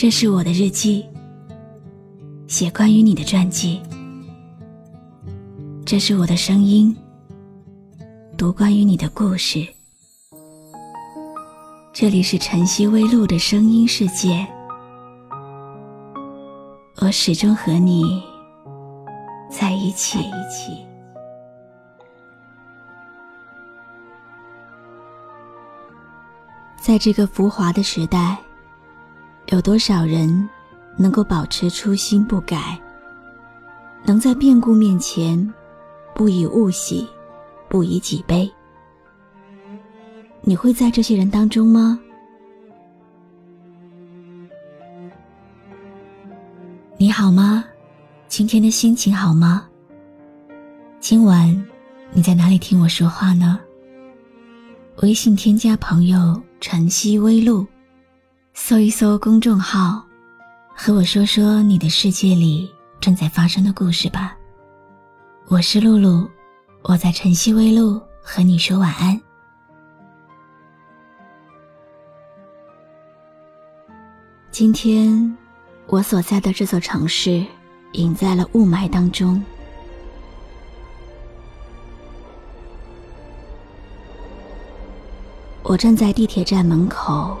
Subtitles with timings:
[0.00, 1.04] 这是我的日记，
[2.48, 3.82] 写关于你的传记。
[5.84, 6.96] 这是我的声音，
[8.34, 9.62] 读关于你的故事。
[11.92, 14.46] 这里是晨曦微露的声音世界，
[17.02, 18.22] 我始终和你
[19.50, 20.18] 在一起。
[26.80, 28.38] 在这个浮华的时代，
[29.50, 30.48] 有多少人
[30.96, 32.80] 能够保持初心不改？
[34.04, 35.52] 能在变故面前
[36.14, 37.08] 不以物喜，
[37.68, 38.48] 不以己悲？
[40.42, 41.98] 你会在这些人当中吗？
[46.96, 47.64] 你好吗？
[48.28, 49.66] 今天的心情好吗？
[51.00, 51.60] 今晚
[52.12, 53.58] 你在哪里听我说话呢？
[55.02, 57.66] 微信添加朋友“晨曦微露”，
[58.62, 60.04] 搜一搜公众号，
[60.76, 64.36] 和我说说你的世界里正在发生的故事吧。
[65.48, 66.28] 我是露露，
[66.82, 69.18] 我在晨曦微露和你说晚安。
[74.52, 75.36] 今天，
[75.86, 77.44] 我所在的这座城市
[77.94, 79.42] 隐在了雾霾当中。
[85.62, 87.36] 我站在地铁站门口，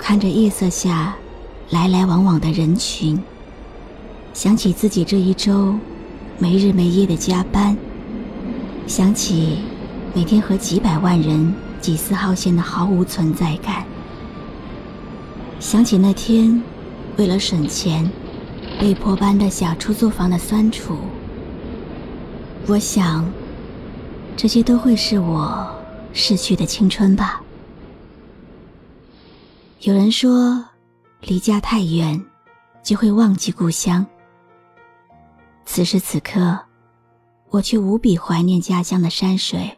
[0.00, 1.14] 看着夜色下
[1.70, 3.22] 来来往往的人群，
[4.32, 5.78] 想起自己这一周
[6.38, 7.76] 没日没夜的加班，
[8.88, 9.58] 想起
[10.12, 13.84] 每天和几百万人挤四号线的毫无存在感，
[15.60, 16.60] 想起那天
[17.16, 18.10] 为了省钱
[18.80, 20.96] 被迫搬的小出租房的酸楚，
[22.66, 23.30] 我想，
[24.36, 25.70] 这些都会是我
[26.12, 27.42] 逝去的青春吧。
[29.80, 30.62] 有人说，
[31.22, 32.22] 离家太远，
[32.82, 34.06] 就会忘记故乡。
[35.64, 36.58] 此时此刻，
[37.48, 39.74] 我却无比怀念家乡的山水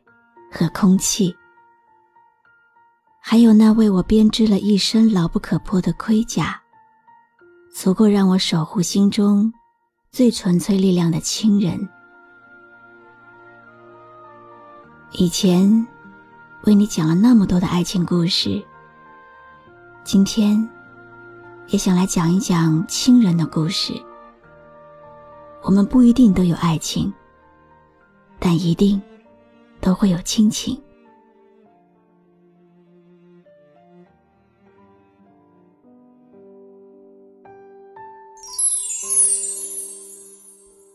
[0.50, 1.32] 和空气，
[3.20, 6.60] 还有那为我编织了一身牢不可破的盔甲，
[7.72, 9.52] 足够让我守护心中
[10.10, 11.88] 最纯粹力量的亲人。
[15.12, 15.86] 以前，
[16.64, 18.60] 为你讲了那么多的爱情故事。
[20.04, 20.68] 今天，
[21.68, 23.94] 也想来讲一讲亲人的故事。
[25.62, 27.10] 我们不一定都有爱情，
[28.40, 29.00] 但一定
[29.80, 30.78] 都会有亲情。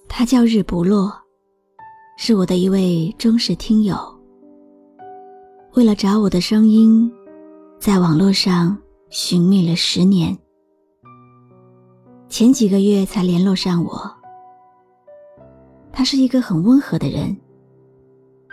[0.09, 1.11] 他叫日不落，
[2.17, 3.97] 是我的一位忠实听友。
[5.73, 7.09] 为了找我的声音，
[7.79, 8.77] 在网络上。
[9.09, 10.37] 寻觅了十年，
[12.27, 14.13] 前几个月才联络上我。
[15.93, 17.35] 他是一个很温和的人，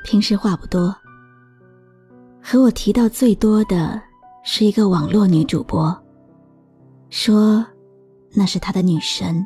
[0.05, 0.95] 平时话不多。
[2.41, 4.01] 和我提到最多的
[4.45, 5.95] 是一个网络女主播，
[7.11, 7.67] 说
[8.33, 9.45] 那是他的女神。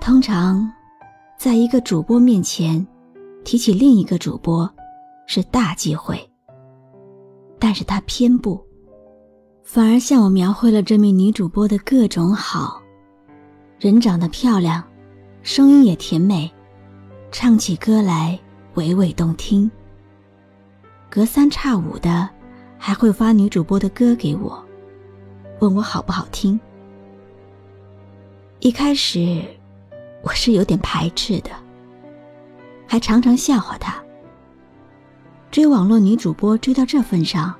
[0.00, 0.68] 通常，
[1.38, 2.84] 在一个主播面前
[3.44, 4.68] 提起另一个主播
[5.28, 6.18] 是大忌讳，
[7.60, 8.60] 但是他偏不。
[9.72, 12.78] 反而向我描绘了这名女主播的各种好，
[13.78, 14.84] 人长得漂亮，
[15.42, 16.52] 声音也甜美，
[17.30, 18.38] 唱起歌来
[18.74, 19.70] 娓娓动听。
[21.08, 22.28] 隔三差五的
[22.76, 24.62] 还会发女主播的歌给我，
[25.60, 26.60] 问我好不好听。
[28.60, 29.42] 一开始
[30.22, 31.50] 我是有点排斥的，
[32.86, 33.94] 还常常笑话她。
[35.50, 37.54] 追网络女主播追到这份上，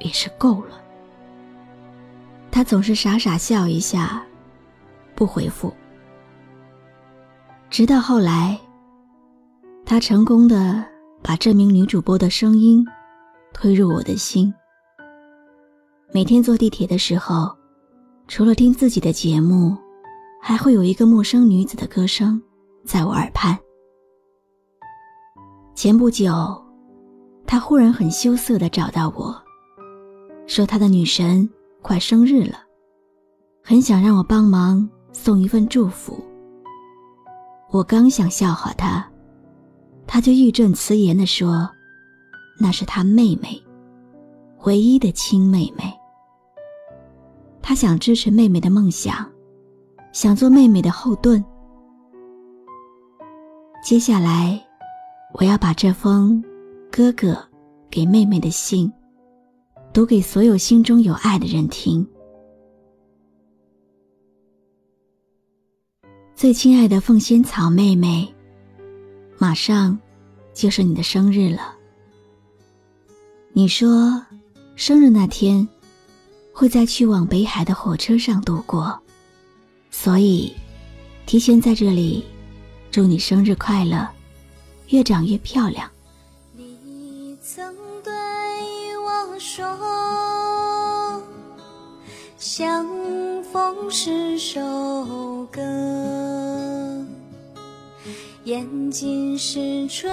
[0.00, 0.83] 也是够了。
[2.54, 4.24] 他总是傻傻笑一下，
[5.16, 5.74] 不回复。
[7.68, 8.56] 直到后来，
[9.84, 10.84] 他成功的
[11.20, 12.86] 把这名女主播的声音
[13.52, 14.54] 推入我的心。
[16.12, 17.52] 每天坐地铁的时候，
[18.28, 19.76] 除了听自己的节目，
[20.40, 22.40] 还会有一个陌生女子的歌声
[22.84, 23.58] 在我耳畔。
[25.74, 26.32] 前不久，
[27.48, 29.34] 他忽然很羞涩的找到我，
[30.46, 31.50] 说他的女神。
[31.84, 32.56] 快生日了，
[33.62, 36.18] 很想让我帮忙送一份祝福。
[37.70, 39.06] 我刚想笑话他，
[40.06, 41.68] 他就义正辞严地说
[42.58, 43.62] ：“那是他妹妹，
[44.62, 45.92] 唯一的亲妹妹。
[47.60, 49.30] 他想支持妹妹的梦想，
[50.10, 51.44] 想做妹妹的后盾。
[53.82, 54.58] 接下来，
[55.34, 56.42] 我要把这封
[56.90, 57.36] 哥哥
[57.90, 58.90] 给妹妹的信。”
[59.94, 62.04] 读给所有心中有爱的人听。
[66.34, 68.34] 最亲爱的凤仙草妹妹
[69.38, 69.96] 马上
[70.52, 71.76] 就是你的生日了。
[73.52, 74.20] 你说
[74.74, 75.66] 生日那天
[76.52, 79.00] 会在去往北海的火车上度过
[79.92, 80.52] 所以
[81.24, 82.24] 提前在这里
[82.90, 84.08] 祝你生日快乐
[84.88, 85.93] 越长越漂亮。
[89.44, 89.62] 说，
[92.38, 92.86] 相
[93.52, 94.58] 逢是首
[95.52, 95.60] 歌，
[98.44, 100.10] 眼睛是春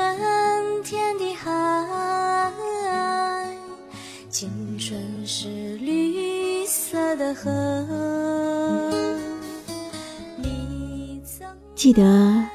[0.84, 2.52] 天的海，
[4.30, 7.50] 青春是绿色的河。
[10.36, 12.46] 你曾记得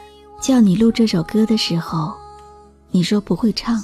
[0.43, 2.13] 叫你录这首歌的时候，
[2.91, 3.83] 你说不会唱，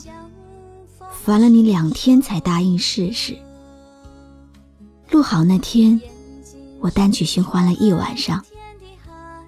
[1.24, 3.38] 烦了你两天才答应试试。
[5.12, 6.00] 录好那天，
[6.80, 8.44] 我单曲循环了一晚上，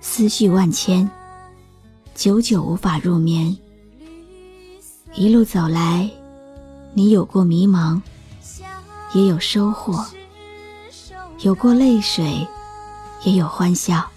[0.01, 1.11] 思绪万千，
[2.15, 3.57] 久久无法入眠。
[5.15, 6.09] 一路走来，
[6.93, 8.01] 你有过迷茫，
[9.13, 10.07] 也有收获，
[11.41, 12.47] 有过泪水，
[13.25, 14.09] 也有欢笑。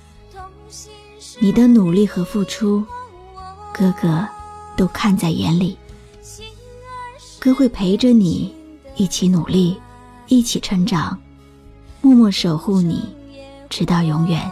[1.39, 2.85] 你的努力和付出，
[3.73, 4.27] 哥哥
[4.75, 5.75] 都看在眼里。
[7.39, 8.53] 哥会陪着你
[8.95, 9.79] 一起努力，
[10.27, 11.17] 一起成长。
[12.01, 13.03] 默默守护你，
[13.69, 14.51] 直到永远。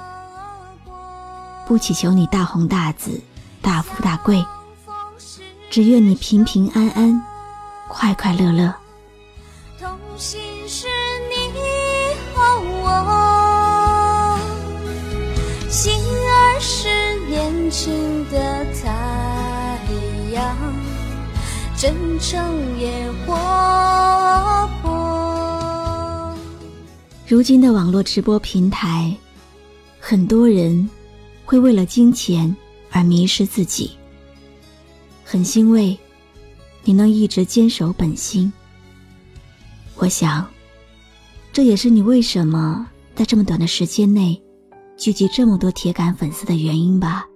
[1.68, 3.20] 不祈求你大红大紫、
[3.62, 4.46] 大富大贵，
[5.70, 7.22] 只愿你平平安安、
[7.88, 8.74] 快快乐乐。
[9.80, 10.40] 同心
[21.86, 26.34] 真诚也活泼。
[27.28, 29.16] 如今的网络直播平台，
[30.00, 30.90] 很多人
[31.46, 32.56] 会为了金钱
[32.90, 33.92] 而迷失自己。
[35.24, 35.96] 很欣慰，
[36.84, 38.52] 你能一直坚守本心。
[39.98, 40.44] 我想，
[41.54, 44.42] 这也是你为什么在这么短的时间内
[44.98, 47.28] 聚集这么多铁杆粉丝的原因吧。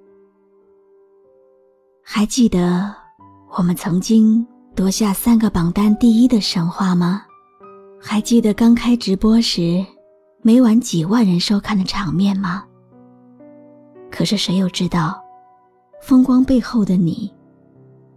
[2.01, 2.95] 还记得
[3.57, 7.23] 我们曾经夺下三个榜单第一的神话吗？
[7.99, 9.83] 还记得刚开直播时，
[10.43, 12.63] 每晚几万人收看的场面吗？
[14.11, 15.19] 可是谁又知道，
[15.99, 17.33] 风光背后的你，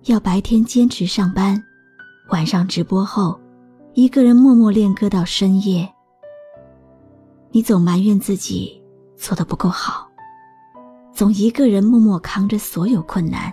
[0.05, 1.61] 要白天坚持上班，
[2.29, 3.41] 晚上直播后，
[3.95, 5.91] 一个人默默练歌到深夜。
[7.51, 8.81] 你总埋怨自己
[9.17, 10.07] 做的不够好，
[11.11, 13.53] 总一个人默默扛着所有困难，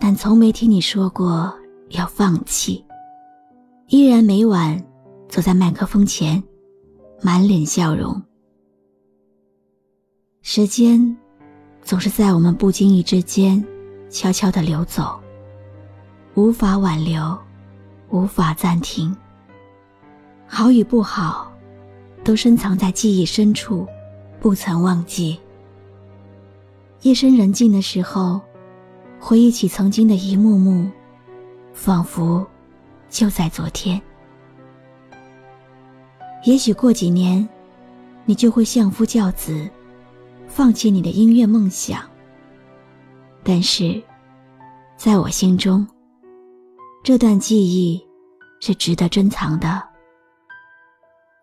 [0.00, 1.52] 但从没听你说过
[1.90, 2.84] 要放弃，
[3.88, 4.82] 依然每晚。
[5.28, 6.42] 坐在麦克风前，
[7.22, 8.20] 满脸笑容。
[10.42, 11.16] 时间
[11.82, 13.64] 总是在我们不经意之间
[14.10, 15.20] 悄悄的流走，
[16.34, 17.38] 无法挽留，
[18.08, 19.16] 无法暂停。
[20.48, 21.52] 好与不好，
[22.24, 23.86] 都深藏在记忆深处，
[24.40, 25.38] 不曾忘记。
[27.02, 28.40] 夜深人静的时候，
[29.20, 30.90] 回忆起曾经的一幕幕，
[31.74, 32.44] 仿佛
[33.10, 34.00] 就在昨天。
[36.46, 37.46] 也许过几年，
[38.24, 39.68] 你就会相夫教子，
[40.48, 42.00] 放弃你的音乐梦想。
[43.44, 44.02] 但是，
[44.96, 45.86] 在我心中，
[47.04, 48.02] 这段记忆
[48.60, 49.82] 是值得珍藏的。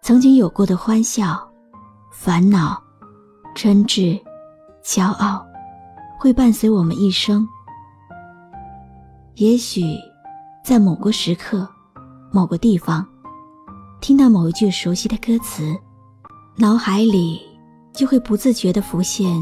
[0.02, 1.48] 曾经有过的欢笑、
[2.12, 2.82] 烦恼、
[3.54, 4.20] 真挚、
[4.84, 5.46] 骄傲，
[6.20, 7.48] 会伴随我们一生。
[9.38, 9.84] 也许，
[10.64, 11.68] 在某个时刻、
[12.32, 13.06] 某个地方。
[14.02, 15.76] 听到某一句熟悉的歌词，
[16.56, 17.40] 脑海里
[17.94, 19.40] 就会不自觉地浮现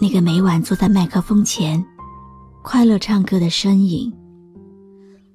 [0.00, 1.84] 那个每晚坐在麦克风前
[2.62, 4.10] 快乐唱歌的身影。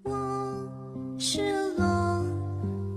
[0.05, 0.11] 我
[1.19, 2.25] 失落，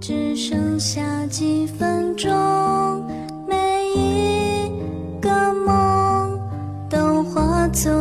[0.00, 3.06] 只剩下几分钟，
[3.46, 6.40] 每一个梦
[6.88, 7.92] 都化作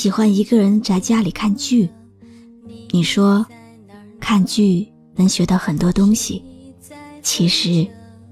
[0.00, 1.86] 喜欢一个人宅家里看剧，
[2.90, 3.44] 你说
[4.18, 6.42] 看剧能学到很多东西，
[7.20, 7.86] 其实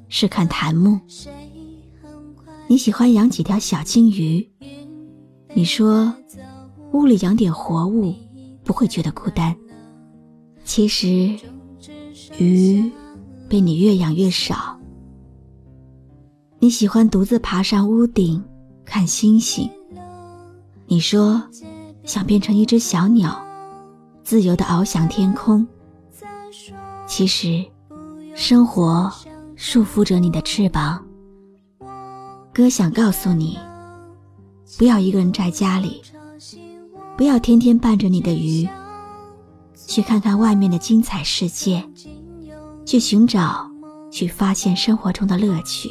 [0.08, 0.98] 是看弹幕。
[2.68, 4.50] 你喜欢养几条小金鱼，
[5.52, 6.10] 你说
[6.94, 8.14] 屋里养点活物
[8.64, 9.54] 不会觉得孤单。
[10.64, 11.36] 其实，
[12.38, 12.90] 鱼
[13.46, 14.80] 被你越养越少。
[16.60, 18.42] 你喜欢独自爬上屋顶
[18.86, 19.70] 看星星。
[20.90, 21.42] 你说
[22.02, 23.38] 想变成一只小鸟，
[24.24, 25.66] 自由地翱翔天空。
[27.06, 27.62] 其实，
[28.34, 29.12] 生活
[29.54, 31.04] 束缚着你的翅膀。
[32.54, 33.58] 哥想告诉你，
[34.78, 36.00] 不要一个人在家里，
[37.18, 38.66] 不要天天伴着你的鱼，
[39.74, 41.86] 去看看外面的精彩世界，
[42.86, 43.70] 去寻找，
[44.10, 45.90] 去发现生活中的乐趣。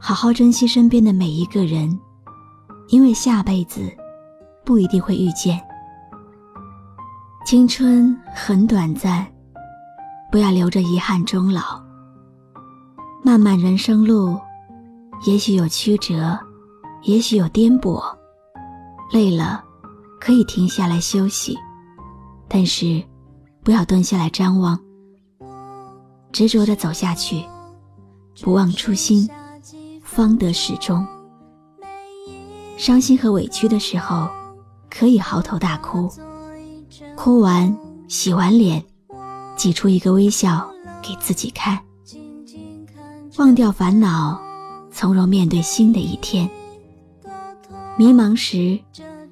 [0.00, 1.98] 好好珍惜身边的每一个人，
[2.88, 3.90] 因为下辈子
[4.64, 5.60] 不一定会遇见。
[7.44, 9.26] 青春很短暂，
[10.30, 11.82] 不要留着遗憾终老。
[13.22, 14.38] 漫漫人生路，
[15.26, 16.38] 也许有曲折，
[17.02, 18.02] 也许有颠簸，
[19.12, 19.64] 累了
[20.20, 21.56] 可以停下来休息，
[22.48, 23.02] 但是
[23.62, 24.78] 不要蹲下来张望，
[26.32, 27.44] 执着的走下去，
[28.42, 29.28] 不忘初心。
[30.02, 31.06] 方得始终。
[32.78, 34.28] 伤心和委屈的时候，
[34.88, 36.08] 可以嚎啕大哭，
[37.16, 38.82] 哭完洗完脸，
[39.56, 40.66] 挤出一个微笑
[41.02, 41.76] 给自己看，
[43.36, 44.40] 忘掉烦恼，
[44.92, 46.48] 从容面对新的一天。
[47.98, 48.78] 迷茫时，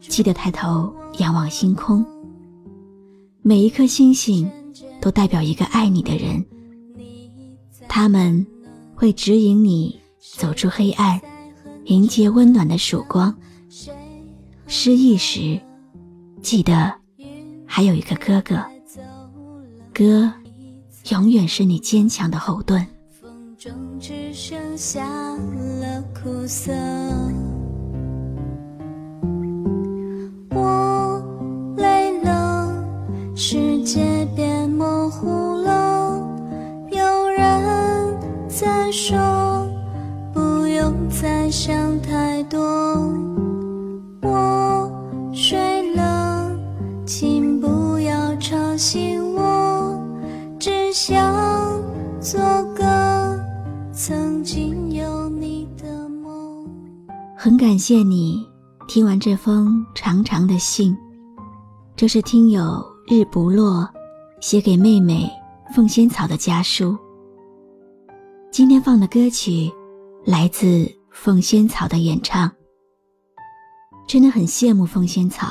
[0.01, 2.05] 记得抬头仰望星空，
[3.43, 4.51] 每一颗星星
[5.01, 6.45] 都代表一个爱你的人，
[7.87, 8.45] 他们
[8.97, 10.01] 会指引你。
[10.37, 11.21] 走出黑暗，
[11.87, 13.35] 迎接温暖的曙光。
[14.67, 15.61] 失意时，
[16.43, 16.93] 记得
[17.67, 18.65] 还有一个哥哥，
[19.95, 20.33] 哥
[21.11, 22.85] 永远是你坚强的后盾。
[23.11, 26.73] 风中只剩下了苦涩。
[57.47, 58.45] 很感谢你
[58.89, 60.97] 听完这封长长的信，
[61.95, 63.89] 这是听友日不落
[64.41, 65.31] 写给妹妹
[65.73, 66.99] 凤仙草的家书。
[68.51, 69.73] 今天放的歌曲
[70.25, 70.91] 来自。
[71.13, 72.51] 凤仙草的演唱，
[74.09, 75.47] 真的很羡慕凤仙草，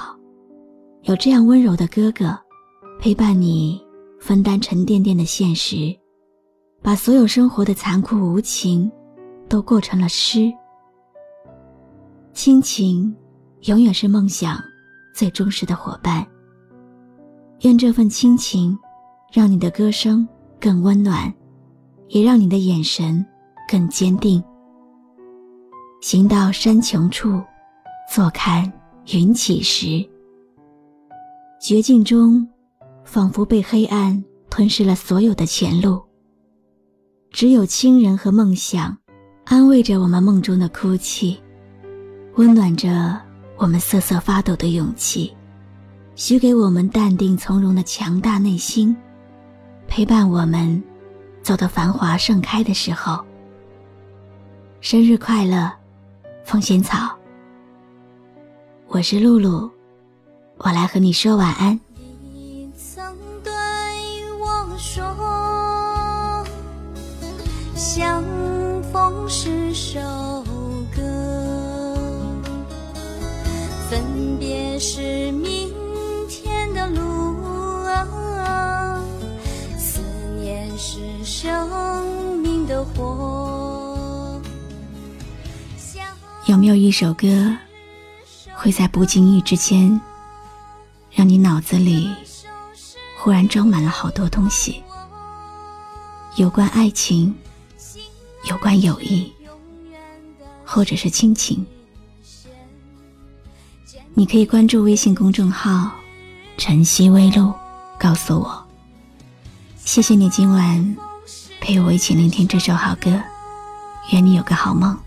[1.04, 2.38] 有这样温柔的哥哥，
[3.00, 3.82] 陪伴你
[4.20, 5.96] 分担沉甸甸的现实，
[6.84, 8.92] 把所有生活的残酷无情，
[9.48, 10.52] 都过成了诗。
[12.36, 13.16] 亲情
[13.62, 14.62] 永远是梦想
[15.16, 16.28] 最忠实的伙伴。
[17.62, 18.78] 愿这份亲情，
[19.32, 20.28] 让你的歌声
[20.60, 21.34] 更温暖，
[22.10, 23.26] 也让你的眼神
[23.72, 24.44] 更坚定。
[26.02, 27.42] 行到山穷处，
[28.14, 28.70] 坐看
[29.14, 30.06] 云起时。
[31.62, 32.46] 绝境中，
[33.06, 36.04] 仿佛被黑暗吞噬了所有的前路。
[37.32, 38.96] 只有亲人和梦想，
[39.46, 41.42] 安慰着我们梦中的哭泣，
[42.36, 43.18] 温暖着
[43.56, 45.34] 我们瑟瑟发抖的勇气，
[46.16, 48.94] 许给我们淡定从容的强大内心，
[49.88, 50.84] 陪伴我们
[51.42, 53.24] 走到繁华盛开的时候。
[54.82, 55.72] 生日快乐！
[56.44, 57.10] 凤仙草，
[58.90, 59.72] 我是露露，
[60.58, 61.80] 我来和你说晚安。
[62.34, 63.52] 你曾对
[64.38, 65.02] 我说，
[67.76, 68.22] 相
[68.92, 70.00] 逢是首
[74.88, 75.74] 是明
[76.30, 77.88] 天的路，
[79.80, 80.00] 思
[80.40, 84.40] 念是生命的火。
[86.46, 87.52] 有没有一首歌，
[88.54, 90.00] 会在不经意之间，
[91.10, 92.14] 让你脑子里
[93.18, 94.84] 忽然装满了好多东西？
[96.36, 97.34] 有关爱情，
[98.48, 99.34] 有关友谊，
[100.64, 101.66] 或者是亲情？
[104.18, 105.92] 你可以关注微信公众号
[106.58, 107.54] “晨曦微露”，
[108.00, 108.66] 告诉我。
[109.84, 110.96] 谢谢你今晚
[111.60, 113.22] 陪我一起聆听这首好歌，
[114.14, 114.98] 愿你有个好梦。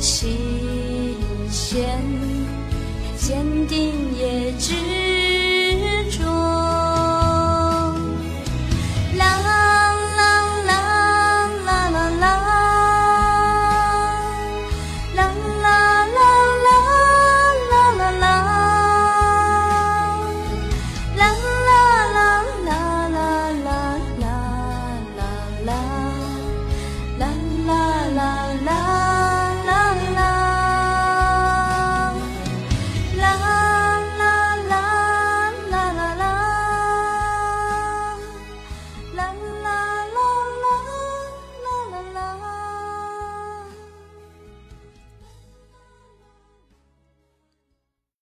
[0.00, 0.36] 期
[1.48, 1.86] 限，
[3.16, 4.01] 坚定。